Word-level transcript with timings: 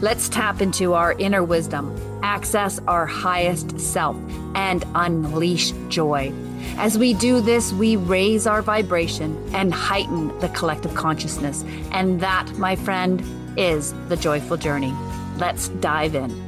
Let's 0.00 0.28
tap 0.28 0.60
into 0.60 0.94
our 0.94 1.12
inner 1.14 1.42
wisdom, 1.42 1.92
access 2.22 2.78
our 2.86 3.04
highest 3.04 3.80
self, 3.80 4.16
and 4.54 4.84
unleash 4.94 5.72
joy. 5.88 6.32
As 6.76 6.96
we 6.96 7.14
do 7.14 7.40
this, 7.40 7.72
we 7.72 7.96
raise 7.96 8.46
our 8.46 8.62
vibration 8.62 9.36
and 9.52 9.74
heighten 9.74 10.38
the 10.38 10.50
collective 10.50 10.94
consciousness. 10.94 11.64
And 11.90 12.20
that, 12.20 12.48
my 12.58 12.76
friend, 12.76 13.20
is 13.58 13.92
the 14.08 14.16
joyful 14.16 14.56
journey. 14.56 14.94
Let's 15.36 15.68
dive 15.68 16.14
in. 16.14 16.47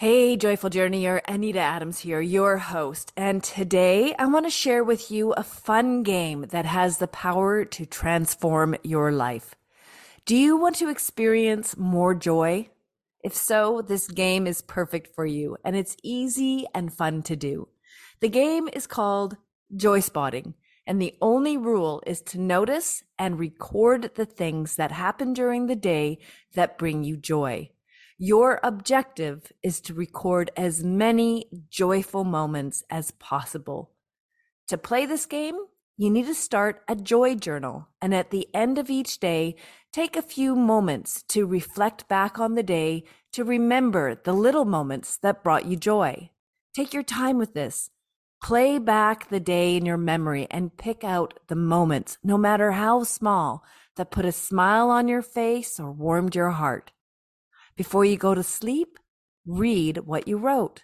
Hey, 0.00 0.36
Joyful 0.36 0.70
Journeyer, 0.70 1.22
Anita 1.26 1.58
Adams 1.58 1.98
here, 1.98 2.20
your 2.20 2.58
host. 2.58 3.12
And 3.16 3.42
today 3.42 4.14
I 4.16 4.26
want 4.26 4.46
to 4.46 4.50
share 4.50 4.84
with 4.84 5.10
you 5.10 5.32
a 5.32 5.42
fun 5.42 6.04
game 6.04 6.46
that 6.50 6.66
has 6.66 6.98
the 6.98 7.08
power 7.08 7.64
to 7.64 7.84
transform 7.84 8.76
your 8.84 9.10
life. 9.10 9.56
Do 10.24 10.36
you 10.36 10.56
want 10.56 10.76
to 10.76 10.88
experience 10.88 11.76
more 11.76 12.14
joy? 12.14 12.68
If 13.24 13.34
so, 13.34 13.82
this 13.82 14.06
game 14.06 14.46
is 14.46 14.62
perfect 14.62 15.16
for 15.16 15.26
you 15.26 15.56
and 15.64 15.74
it's 15.74 15.96
easy 16.04 16.64
and 16.72 16.94
fun 16.94 17.22
to 17.22 17.34
do. 17.34 17.66
The 18.20 18.28
game 18.28 18.68
is 18.72 18.86
called 18.86 19.36
Joy 19.74 19.98
Spotting, 19.98 20.54
and 20.86 21.02
the 21.02 21.16
only 21.20 21.56
rule 21.56 22.04
is 22.06 22.20
to 22.20 22.40
notice 22.40 23.02
and 23.18 23.36
record 23.36 24.12
the 24.14 24.26
things 24.26 24.76
that 24.76 24.92
happen 24.92 25.32
during 25.32 25.66
the 25.66 25.74
day 25.74 26.20
that 26.54 26.78
bring 26.78 27.02
you 27.02 27.16
joy. 27.16 27.70
Your 28.20 28.58
objective 28.64 29.52
is 29.62 29.80
to 29.82 29.94
record 29.94 30.50
as 30.56 30.82
many 30.82 31.46
joyful 31.70 32.24
moments 32.24 32.82
as 32.90 33.12
possible. 33.12 33.92
To 34.66 34.76
play 34.76 35.06
this 35.06 35.24
game, 35.24 35.54
you 35.96 36.10
need 36.10 36.26
to 36.26 36.34
start 36.34 36.82
a 36.88 36.96
joy 36.96 37.36
journal. 37.36 37.86
And 38.02 38.12
at 38.12 38.30
the 38.30 38.48
end 38.52 38.76
of 38.76 38.90
each 38.90 39.20
day, 39.20 39.54
take 39.92 40.16
a 40.16 40.22
few 40.22 40.56
moments 40.56 41.22
to 41.28 41.46
reflect 41.46 42.08
back 42.08 42.40
on 42.40 42.56
the 42.56 42.64
day 42.64 43.04
to 43.34 43.44
remember 43.44 44.16
the 44.16 44.32
little 44.32 44.64
moments 44.64 45.16
that 45.18 45.44
brought 45.44 45.66
you 45.66 45.76
joy. 45.76 46.30
Take 46.74 46.92
your 46.92 47.04
time 47.04 47.38
with 47.38 47.54
this. 47.54 47.88
Play 48.42 48.80
back 48.80 49.28
the 49.28 49.38
day 49.38 49.76
in 49.76 49.86
your 49.86 49.96
memory 49.96 50.48
and 50.50 50.76
pick 50.76 51.04
out 51.04 51.38
the 51.46 51.54
moments, 51.56 52.18
no 52.24 52.36
matter 52.36 52.72
how 52.72 53.04
small, 53.04 53.62
that 53.94 54.10
put 54.10 54.24
a 54.24 54.32
smile 54.32 54.90
on 54.90 55.06
your 55.06 55.22
face 55.22 55.78
or 55.78 55.92
warmed 55.92 56.34
your 56.34 56.50
heart. 56.50 56.90
Before 57.78 58.04
you 58.04 58.16
go 58.16 58.34
to 58.34 58.42
sleep, 58.42 58.98
read 59.46 59.98
what 59.98 60.26
you 60.26 60.36
wrote. 60.36 60.82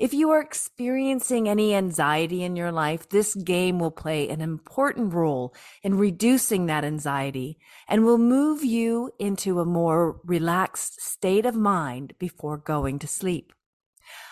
If 0.00 0.12
you 0.12 0.30
are 0.30 0.40
experiencing 0.40 1.48
any 1.48 1.76
anxiety 1.76 2.42
in 2.42 2.56
your 2.56 2.72
life, 2.72 3.08
this 3.08 3.36
game 3.36 3.78
will 3.78 3.92
play 3.92 4.28
an 4.28 4.40
important 4.40 5.14
role 5.14 5.54
in 5.84 5.96
reducing 5.96 6.66
that 6.66 6.84
anxiety 6.84 7.56
and 7.86 8.04
will 8.04 8.18
move 8.18 8.64
you 8.64 9.12
into 9.20 9.60
a 9.60 9.64
more 9.64 10.20
relaxed 10.24 11.00
state 11.00 11.46
of 11.46 11.54
mind 11.54 12.14
before 12.18 12.58
going 12.58 12.98
to 12.98 13.06
sleep. 13.06 13.52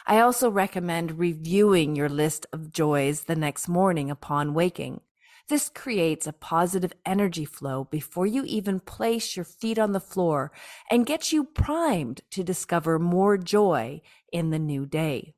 I 0.04 0.18
also 0.18 0.50
recommend 0.50 1.20
reviewing 1.20 1.94
your 1.94 2.08
list 2.08 2.46
of 2.52 2.72
joys 2.72 3.22
the 3.22 3.36
next 3.36 3.68
morning 3.68 4.10
upon 4.10 4.54
waking. 4.54 5.02
This 5.48 5.68
creates 5.68 6.26
a 6.26 6.32
positive 6.32 6.92
energy 7.04 7.44
flow 7.44 7.84
before 7.84 8.26
you 8.26 8.44
even 8.44 8.80
place 8.80 9.36
your 9.36 9.44
feet 9.44 9.78
on 9.78 9.92
the 9.92 10.00
floor 10.00 10.52
and 10.90 11.06
gets 11.06 11.32
you 11.32 11.44
primed 11.44 12.22
to 12.30 12.42
discover 12.42 12.98
more 12.98 13.36
joy 13.36 14.00
in 14.32 14.50
the 14.50 14.58
new 14.58 14.86
day. 14.86 15.34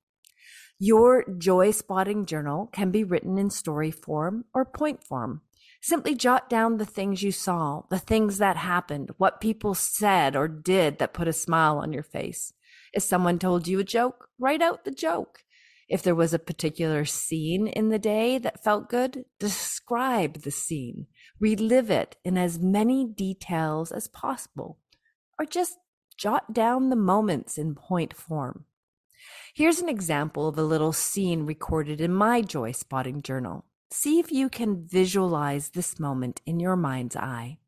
Your 0.79 1.25
joy 1.39 1.71
spotting 1.71 2.27
journal 2.27 2.69
can 2.73 2.91
be 2.91 3.05
written 3.05 3.39
in 3.39 3.51
story 3.51 3.91
form 3.91 4.45
or 4.53 4.65
point 4.65 5.03
form. 5.03 5.41
Simply 5.81 6.15
jot 6.15 6.49
down 6.49 6.79
the 6.79 6.87
things 6.87 7.23
you 7.23 7.31
saw, 7.31 7.83
the 7.91 7.99
things 7.99 8.39
that 8.39 8.57
happened, 8.57 9.11
what 9.19 9.41
people 9.41 9.75
said 9.75 10.35
or 10.35 10.49
did 10.49 10.99
that 10.99 11.13
put 11.13 11.29
a 11.29 11.33
smile 11.33 11.79
on 11.79 11.93
your 11.93 12.03
face. 12.03 12.53
If 12.93 13.03
someone 13.03 13.39
told 13.39 13.69
you 13.69 13.79
a 13.81 13.85
joke, 13.85 14.29
write 14.39 14.63
out 14.63 14.85
the 14.85 14.91
joke. 14.91 15.45
If 15.89 16.03
there 16.03 16.15
was 16.15 16.33
a 16.33 16.39
particular 16.39 17.05
scene 17.05 17.67
in 17.67 17.91
the 17.91 17.99
day 17.99 18.39
that 18.39 18.65
felt 18.65 18.89
good, 18.89 19.25
describe 19.39 20.43
the 20.43 20.51
scene, 20.51 21.07
relive 21.39 21.91
it 21.91 22.17
in 22.25 22.39
as 22.39 22.59
many 22.59 23.07
details 23.07 23.93
as 23.93 24.09
possible, 24.09 24.79
or 25.39 25.45
just 25.45 25.77
jot 26.17 26.55
down 26.55 26.91
the 26.91 26.97
moments 26.97 27.59
in 27.59 27.75
point 27.75 28.15
form. 28.15 28.65
Here's 29.55 29.81
an 29.81 29.89
example 29.89 30.49
of 30.49 30.59
a 30.59 30.63
little 30.63 30.93
scene 30.93 31.47
recorded 31.47 32.01
in 32.01 32.15
my 32.15 32.41
joy 32.41 32.73
spotting 32.73 33.23
journal. 33.23 33.65
See 33.91 34.19
if 34.19 34.33
you 34.33 34.49
can 34.49 34.87
visualize 34.87 35.71
this 35.71 36.01
moment 36.01 36.41
in 36.47 36.61
your 36.61 36.77
mind's 36.77 37.15
eye. 37.15 37.59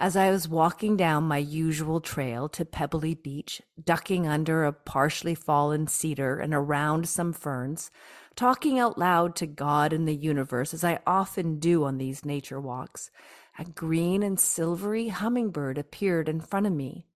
As 0.00 0.16
I 0.16 0.30
was 0.30 0.48
walking 0.48 0.96
down 0.96 1.24
my 1.24 1.36
usual 1.36 2.00
trail 2.00 2.48
to 2.48 2.64
Pebbly 2.64 3.12
Beach, 3.12 3.60
ducking 3.84 4.26
under 4.26 4.64
a 4.64 4.72
partially 4.72 5.34
fallen 5.34 5.88
cedar 5.88 6.38
and 6.38 6.54
around 6.54 7.06
some 7.06 7.34
ferns, 7.34 7.90
talking 8.34 8.78
out 8.78 8.96
loud 8.96 9.36
to 9.36 9.46
God 9.46 9.92
and 9.92 10.08
the 10.08 10.16
universe 10.16 10.72
as 10.72 10.84
I 10.84 11.00
often 11.06 11.58
do 11.58 11.84
on 11.84 11.98
these 11.98 12.24
nature 12.24 12.58
walks, 12.58 13.10
a 13.58 13.64
green 13.66 14.22
and 14.22 14.40
silvery 14.40 15.08
hummingbird 15.08 15.76
appeared 15.76 16.30
in 16.30 16.40
front 16.40 16.66
of 16.66 16.72
me. 16.72 17.06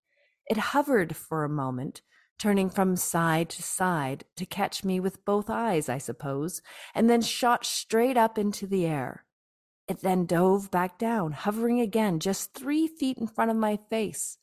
It 0.47 0.59
hovered 0.59 1.17
for 1.17 1.43
a 1.43 1.49
moment, 1.49 2.03
turning 2.39 2.69
from 2.69 2.97
side 2.97 3.49
to 3.49 3.62
side 3.62 4.27
to 4.37 4.44
catch 4.44 4.84
me 4.84 5.00
with 5.00 5.25
both 5.25 5.49
eyes, 5.49 5.89
I 5.89 5.97
suppose, 5.97 6.61
and 6.94 7.09
then 7.09 7.23
shot 7.23 7.65
straight 7.65 8.19
up 8.19 8.37
into 8.37 8.67
the 8.67 8.84
air. 8.84 9.25
It 9.87 10.00
then 10.00 10.25
dove 10.25 10.71
back 10.71 10.99
down, 10.99 11.33
hovering 11.33 11.81
again 11.81 12.19
just 12.19 12.55
three 12.55 12.87
feet 12.87 13.19
in 13.19 13.27
front 13.27 13.50
of 13.50 13.56
my 13.56 13.78
face, 13.91 14.39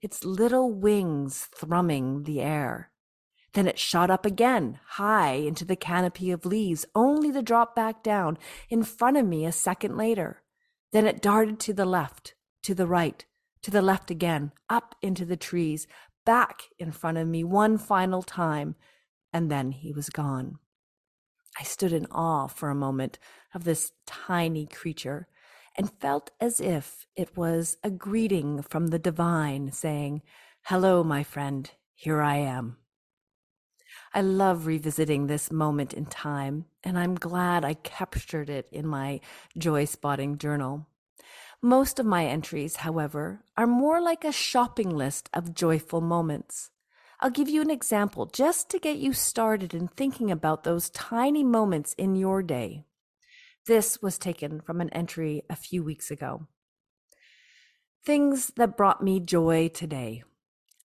its 0.00 0.24
little 0.24 0.72
wings 0.72 1.48
thrumming 1.54 2.22
the 2.22 2.40
air. 2.40 2.90
Then 3.52 3.66
it 3.66 3.78
shot 3.78 4.10
up 4.10 4.24
again, 4.24 4.80
high 4.86 5.32
into 5.32 5.64
the 5.64 5.76
canopy 5.76 6.30
of 6.30 6.46
leaves, 6.46 6.86
only 6.94 7.32
to 7.32 7.42
drop 7.42 7.74
back 7.74 8.02
down 8.02 8.38
in 8.68 8.82
front 8.82 9.16
of 9.16 9.26
me 9.26 9.44
a 9.44 9.52
second 9.52 9.96
later. 9.96 10.42
Then 10.92 11.06
it 11.06 11.22
darted 11.22 11.58
to 11.60 11.72
the 11.72 11.86
left, 11.86 12.34
to 12.62 12.74
the 12.74 12.86
right, 12.86 13.24
to 13.62 13.70
the 13.70 13.82
left 13.82 14.10
again, 14.10 14.52
up 14.70 14.94
into 15.02 15.24
the 15.24 15.36
trees, 15.36 15.86
back 16.24 16.64
in 16.78 16.92
front 16.92 17.18
of 17.18 17.28
me 17.28 17.44
one 17.44 17.78
final 17.78 18.22
time, 18.22 18.76
and 19.32 19.50
then 19.50 19.72
he 19.72 19.92
was 19.92 20.08
gone. 20.08 20.58
I 21.58 21.62
stood 21.62 21.92
in 21.92 22.06
awe 22.06 22.46
for 22.48 22.68
a 22.68 22.74
moment 22.74 23.18
of 23.54 23.64
this 23.64 23.92
tiny 24.06 24.66
creature 24.66 25.26
and 25.76 25.92
felt 26.00 26.30
as 26.40 26.60
if 26.60 27.06
it 27.16 27.36
was 27.36 27.76
a 27.82 27.90
greeting 27.90 28.62
from 28.62 28.88
the 28.88 28.98
divine 28.98 29.72
saying, 29.72 30.22
Hello, 30.62 31.02
my 31.04 31.22
friend, 31.22 31.70
here 31.94 32.20
I 32.20 32.36
am. 32.36 32.78
I 34.12 34.20
love 34.20 34.66
revisiting 34.66 35.26
this 35.26 35.52
moment 35.52 35.92
in 35.92 36.06
time, 36.06 36.66
and 36.82 36.98
I'm 36.98 37.14
glad 37.14 37.64
I 37.64 37.74
captured 37.74 38.50
it 38.50 38.68
in 38.72 38.86
my 38.86 39.20
joy 39.56 39.84
spotting 39.84 40.38
journal. 40.38 40.86
Most 41.62 41.98
of 41.98 42.06
my 42.06 42.26
entries, 42.26 42.76
however, 42.76 43.42
are 43.56 43.66
more 43.66 44.00
like 44.00 44.24
a 44.24 44.32
shopping 44.32 44.90
list 44.90 45.28
of 45.32 45.54
joyful 45.54 46.00
moments. 46.00 46.70
I'll 47.20 47.30
give 47.30 47.48
you 47.48 47.62
an 47.62 47.70
example 47.70 48.26
just 48.26 48.68
to 48.70 48.78
get 48.78 48.98
you 48.98 49.12
started 49.12 49.72
in 49.72 49.88
thinking 49.88 50.30
about 50.30 50.64
those 50.64 50.90
tiny 50.90 51.42
moments 51.42 51.94
in 51.94 52.14
your 52.14 52.42
day. 52.42 52.84
This 53.66 54.02
was 54.02 54.18
taken 54.18 54.60
from 54.60 54.80
an 54.80 54.90
entry 54.90 55.42
a 55.48 55.56
few 55.56 55.82
weeks 55.82 56.10
ago. 56.10 56.46
Things 58.04 58.52
that 58.56 58.76
brought 58.76 59.02
me 59.02 59.18
joy 59.18 59.68
today. 59.68 60.22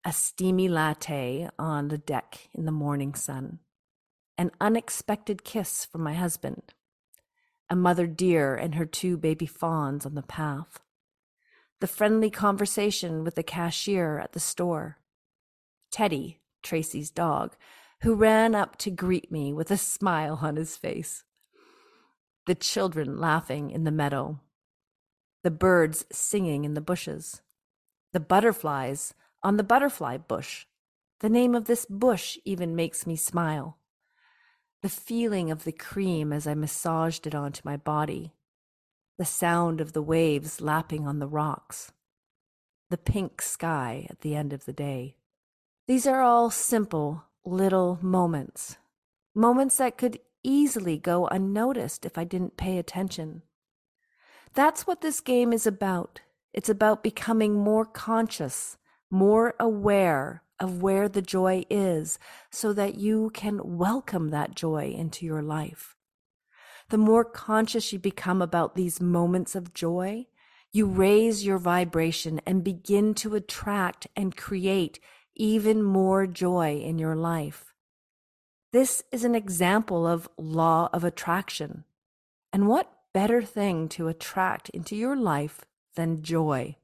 A 0.04 0.12
steamy 0.12 0.68
latte 0.68 1.50
on 1.60 1.90
the 1.90 1.98
deck 1.98 2.50
in 2.56 2.66
the 2.66 2.72
morning 2.72 3.14
sun, 3.14 3.60
an 4.36 4.50
unexpected 4.60 5.44
kiss 5.44 5.86
from 5.86 6.02
my 6.02 6.16
husband, 6.16 6.74
a 7.70 7.76
mother 7.76 8.08
deer 8.08 8.56
and 8.56 8.74
her 8.74 8.88
two 8.88 9.16
baby 9.16 9.46
fawns 9.46 10.04
on 10.04 10.16
the 10.16 10.24
path, 10.24 10.80
the 11.82 11.88
friendly 11.88 12.32
conversation 12.32 13.24
with 13.24 13.36
the 13.36 13.44
cashier 13.44 14.18
at 14.18 14.34
the 14.34 14.40
store, 14.40 14.98
Teddy, 15.92 16.40
Tracy's 16.64 17.10
dog, 17.10 17.56
who 18.02 18.16
ran 18.16 18.56
up 18.56 18.78
to 18.78 18.90
greet 18.90 19.32
me 19.32 19.54
with 19.54 19.70
a 19.70 19.78
smile 19.96 20.40
on 20.42 20.56
his 20.56 20.78
face, 20.78 21.24
the 22.48 22.56
children 22.56 23.20
laughing 23.20 23.70
in 23.70 23.84
the 23.84 23.92
meadow, 23.92 24.40
the 25.44 25.52
birds 25.52 26.06
singing 26.12 26.66
in 26.66 26.74
the 26.74 26.82
bushes, 26.82 27.42
the 28.14 28.20
butterflies 28.20 29.14
on 29.44 29.58
the 29.58 29.64
butterfly 29.64 30.18
bush. 30.18 30.66
The 31.20 31.30
name 31.30 31.56
of 31.56 31.66
this 31.66 31.86
bush 31.86 32.38
even 32.46 32.76
makes 32.76 33.06
me 33.06 33.16
smile. 33.16 33.78
The 34.82 34.90
feeling 34.90 35.52
of 35.52 35.64
the 35.64 35.72
cream 35.72 36.34
as 36.34 36.48
I 36.48 36.56
massaged 36.56 37.28
it 37.28 37.36
onto 37.36 37.62
my 37.64 37.78
body. 37.78 38.34
The 39.18 39.26
sound 39.26 39.82
of 39.82 39.94
the 39.94 40.02
waves 40.02 40.62
lapping 40.62 41.08
on 41.08 41.20
the 41.20 41.28
rocks. 41.28 41.92
The 42.90 42.98
pink 42.98 43.42
sky 43.42 44.08
at 44.10 44.22
the 44.22 44.36
end 44.36 44.52
of 44.52 44.66
the 44.66 44.74
day. 44.74 45.16
These 45.92 46.08
are 46.08 46.22
all 46.22 46.50
simple 46.50 47.26
little 47.44 48.00
moments. 48.02 48.78
Moments 49.36 49.76
that 49.76 49.98
could 49.98 50.20
easily 50.42 50.98
go 50.98 51.28
unnoticed 51.28 52.06
if 52.06 52.18
I 52.18 52.24
didn't 52.24 52.56
pay 52.56 52.78
attention. 52.78 53.42
That's 54.54 54.88
what 54.88 55.02
this 55.02 55.20
game 55.20 55.52
is 55.52 55.68
about. 55.68 56.22
It's 56.54 56.70
about 56.70 57.04
becoming 57.04 57.56
more 57.56 57.86
conscious, 57.86 58.78
more 59.10 59.54
aware 59.60 60.44
of 60.62 60.82
where 60.82 61.10
the 61.10 61.22
joy 61.22 61.66
is 61.70 62.18
so 62.50 62.72
that 62.72 62.96
you 62.96 63.30
can 63.34 63.60
welcome 63.78 64.30
that 64.30 64.56
joy 64.56 64.94
into 64.98 65.26
your 65.26 65.42
life. 65.42 65.98
The 66.88 67.00
more 67.00 67.26
conscious 67.26 67.92
you 67.92 68.00
become 68.00 68.42
about 68.42 68.76
these 68.76 69.02
moments 69.02 69.56
of 69.56 69.74
joy, 69.74 70.28
you 70.72 70.86
raise 70.86 71.46
your 71.46 71.58
vibration 71.58 72.40
and 72.46 72.64
begin 72.64 73.14
to 73.16 73.36
attract 73.36 74.08
and 74.16 74.38
create 74.38 75.02
even 75.42 75.82
more 75.82 76.28
joy 76.28 76.78
in 76.78 77.00
your 77.00 77.16
life. 77.16 77.74
This 78.72 79.02
is 79.12 79.24
an 79.24 79.34
example 79.34 80.06
of 80.06 80.30
law 80.38 80.88
of 80.94 81.04
attraction. 81.04 81.84
And 82.54 82.68
what 82.68 82.94
better 83.12 83.42
thing 83.42 83.90
to 83.90 84.08
attract 84.08 84.70
into 84.70 84.96
your 84.96 85.16
life 85.16 85.62
than 85.96 86.22
joy? 86.22 86.76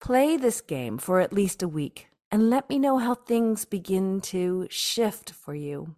Play 0.00 0.36
this 0.36 0.60
game 0.60 0.98
for 0.98 1.18
at 1.18 1.32
least 1.32 1.64
a 1.64 1.68
week 1.68 2.06
and 2.30 2.48
let 2.48 2.70
me 2.70 2.78
know 2.78 2.98
how 2.98 3.14
things 3.14 3.64
begin 3.64 4.20
to 4.20 4.68
shift 4.70 5.32
for 5.32 5.56
you. 5.56 5.96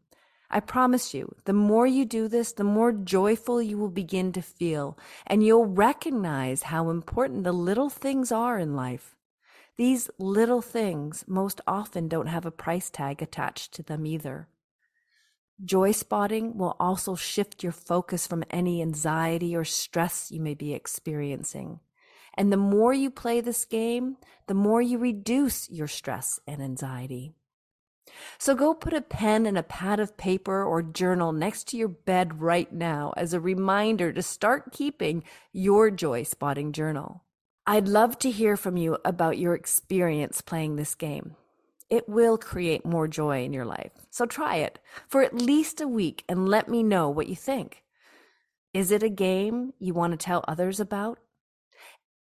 I 0.50 0.60
promise 0.60 1.12
you, 1.12 1.34
the 1.44 1.52
more 1.52 1.86
you 1.86 2.06
do 2.06 2.26
this, 2.26 2.54
the 2.54 2.64
more 2.64 2.92
joyful 2.92 3.60
you 3.60 3.76
will 3.76 3.90
begin 3.90 4.32
to 4.32 4.40
feel, 4.40 4.96
and 5.26 5.42
you'll 5.42 5.66
recognize 5.66 6.64
how 6.64 6.88
important 6.88 7.44
the 7.44 7.52
little 7.52 7.90
things 7.90 8.32
are 8.32 8.58
in 8.58 8.74
life. 8.74 9.14
These 9.78 10.10
little 10.18 10.60
things 10.60 11.24
most 11.26 11.60
often 11.66 12.08
don't 12.08 12.26
have 12.26 12.44
a 12.44 12.50
price 12.50 12.90
tag 12.90 13.22
attached 13.22 13.72
to 13.74 13.82
them 13.82 14.06
either. 14.06 14.48
Joy 15.64 15.92
spotting 15.92 16.58
will 16.58 16.76
also 16.80 17.14
shift 17.14 17.62
your 17.62 17.72
focus 17.72 18.26
from 18.26 18.44
any 18.50 18.82
anxiety 18.82 19.54
or 19.54 19.64
stress 19.64 20.30
you 20.30 20.40
may 20.40 20.54
be 20.54 20.74
experiencing. 20.74 21.80
And 22.34 22.52
the 22.52 22.56
more 22.56 22.92
you 22.92 23.10
play 23.10 23.40
this 23.40 23.64
game, 23.64 24.16
the 24.46 24.54
more 24.54 24.82
you 24.82 24.98
reduce 24.98 25.70
your 25.70 25.88
stress 25.88 26.40
and 26.46 26.62
anxiety. 26.62 27.34
So 28.38 28.54
go 28.54 28.74
put 28.74 28.92
a 28.92 29.00
pen 29.00 29.46
and 29.46 29.56
a 29.56 29.62
pad 29.62 30.00
of 30.00 30.16
paper 30.16 30.64
or 30.64 30.82
journal 30.82 31.32
next 31.32 31.68
to 31.68 31.76
your 31.76 31.88
bed 31.88 32.40
right 32.40 32.72
now 32.72 33.12
as 33.16 33.32
a 33.32 33.40
reminder 33.40 34.12
to 34.12 34.22
start 34.22 34.72
keeping 34.72 35.22
your 35.52 35.90
joy 35.90 36.24
spotting 36.24 36.72
journal. 36.72 37.22
I'd 37.64 37.86
love 37.86 38.18
to 38.20 38.30
hear 38.30 38.56
from 38.56 38.76
you 38.76 38.98
about 39.04 39.38
your 39.38 39.54
experience 39.54 40.40
playing 40.40 40.74
this 40.74 40.96
game. 40.96 41.36
It 41.88 42.08
will 42.08 42.36
create 42.36 42.84
more 42.84 43.06
joy 43.06 43.44
in 43.44 43.52
your 43.52 43.64
life. 43.64 43.92
So 44.10 44.26
try 44.26 44.56
it 44.56 44.80
for 45.06 45.22
at 45.22 45.34
least 45.34 45.80
a 45.80 45.86
week 45.86 46.24
and 46.28 46.48
let 46.48 46.68
me 46.68 46.82
know 46.82 47.08
what 47.08 47.28
you 47.28 47.36
think. 47.36 47.84
Is 48.74 48.90
it 48.90 49.04
a 49.04 49.08
game 49.08 49.74
you 49.78 49.94
want 49.94 50.10
to 50.10 50.16
tell 50.16 50.44
others 50.48 50.80
about? 50.80 51.20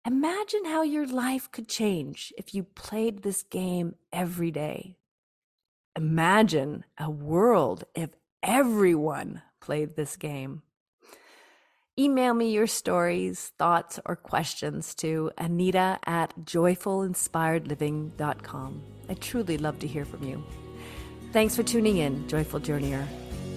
Imagine 0.06 0.66
how 0.66 0.84
your 0.84 1.08
life 1.08 1.50
could 1.52 1.68
change 1.68 2.32
if 2.38 2.54
you 2.54 2.64
played 2.64 3.24
this 3.24 3.42
game 3.42 3.96
every 4.12 4.52
day. 4.52 4.98
Imagine 5.96 6.84
a 7.00 7.10
world 7.10 7.86
if 7.96 8.12
everyone 8.44 9.42
played 9.62 9.96
this 9.96 10.16
game. 10.16 10.62
Email 12.00 12.34
me 12.34 12.50
your 12.50 12.66
stories, 12.66 13.52
thoughts, 13.60 14.00
or 14.04 14.16
questions 14.16 14.96
to 14.96 15.30
anita 15.38 16.00
at 16.08 16.34
joyfulinspiredliving.com. 16.44 18.82
I 19.10 19.14
truly 19.14 19.60
love 19.60 19.78
to 19.78 19.86
hear 19.86 20.04
from 20.04 20.24
you. 20.24 20.44
Thanks 21.34 21.56
for 21.56 21.62
tuning 21.62 21.98
in, 21.98 22.28
Joyful 22.28 22.62
Journeyer. 22.62 23.06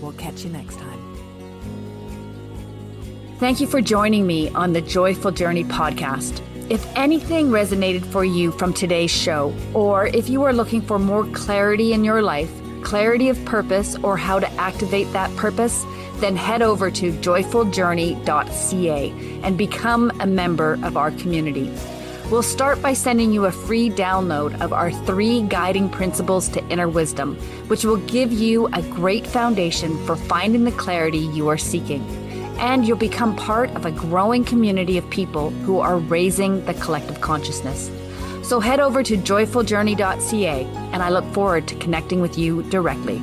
We'll 0.03 0.13
catch 0.13 0.45
you 0.45 0.51
next 0.51 0.79
time. 0.79 1.17
Thank 3.39 3.59
you 3.59 3.67
for 3.67 3.81
joining 3.81 4.27
me 4.27 4.51
on 4.51 4.75
the 4.75 4.83
Joyful 4.83 5.31
Journey 5.31 5.65
podcast. 5.65 6.43
If 6.71 6.85
anything 6.95 7.47
resonated 7.47 8.05
for 8.05 8.23
you 8.23 8.53
from 8.53 8.75
today's 8.75 9.11
show, 9.11 9.55
or 9.73 10.09
if 10.09 10.29
you 10.29 10.43
are 10.43 10.53
looking 10.53 10.83
for 10.83 10.99
more 10.99 11.25
clarity 11.29 11.95
in 11.95 12.05
your 12.05 12.21
life, 12.21 12.51
clarity 12.83 13.31
of 13.31 13.43
purpose, 13.47 13.97
or 14.03 14.19
how 14.19 14.39
to 14.39 14.53
activate 14.53 15.11
that 15.15 15.35
purpose, 15.37 15.87
then 16.21 16.37
head 16.37 16.63
over 16.63 16.91
to 16.91 17.13
joyfuljourney.ca 17.13 19.41
and 19.43 19.59
become 19.59 20.13
a 20.21 20.27
member 20.27 20.79
of 20.83 20.97
our 20.97 21.11
community. 21.13 21.73
We'll 22.31 22.43
start 22.43 22.83
by 22.83 22.93
sending 22.93 23.33
you 23.33 23.45
a 23.45 23.53
free 23.53 23.89
download 23.89 24.61
of 24.61 24.73
our 24.73 24.91
three 24.91 25.43
guiding 25.43 25.89
principles 25.89 26.49
to 26.51 26.69
inner 26.69 26.89
wisdom, 26.89 27.37
which 27.69 27.85
will 27.85 27.99
give 27.99 28.33
you 28.33 28.67
a 28.73 28.83
great 28.83 29.27
foundation 29.27 30.05
for 30.07 30.17
finding 30.17 30.65
the 30.65 30.73
clarity 30.73 31.19
you 31.19 31.49
are 31.49 31.59
seeking 31.59 32.05
and 32.59 32.87
you'll 32.87 32.97
become 32.97 33.37
part 33.37 33.71
of 33.71 33.85
a 33.85 33.91
growing 33.91 34.45
community 34.45 34.99
of 34.99 35.09
people 35.11 35.51
who 35.51 35.79
are 35.79 35.99
raising 35.99 36.65
the 36.65 36.75
collective 36.75 37.21
consciousness. 37.21 37.91
So 38.43 38.61
head 38.61 38.81
over 38.81 39.03
to 39.03 39.17
joyfuljourney.ca, 39.17 40.65
and 40.65 41.03
I 41.03 41.11
look 41.11 41.25
forward 41.35 41.69
to 41.69 41.75
connecting 41.77 42.21
with 42.21 42.39
you 42.39 42.63
directly. 42.65 43.21